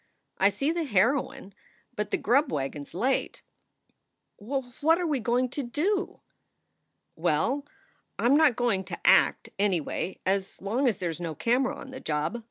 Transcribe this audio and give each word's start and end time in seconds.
I 0.39 0.49
see 0.49 0.71
the 0.71 0.83
heroine, 0.85 1.53
but 1.95 2.09
the 2.09 2.17
grub 2.17 2.51
wagon 2.51 2.81
s 2.87 2.95
late." 2.95 3.43
"Wh 4.37 4.61
what 4.83 4.99
are 4.99 5.05
we 5.05 5.19
going 5.19 5.47
to 5.49 5.61
do?" 5.61 6.21
"Well, 7.15 7.67
I 8.17 8.25
m 8.25 8.35
not 8.35 8.55
going 8.55 8.83
to 8.85 8.99
act, 9.05 9.49
anyway, 9.59 10.19
as 10.25 10.59
long 10.59 10.87
as 10.87 10.97
there 10.97 11.11
s 11.11 11.19
no 11.19 11.35
camera 11.35 11.75
on 11.77 11.91
the 11.91 11.99
job. 11.99 12.39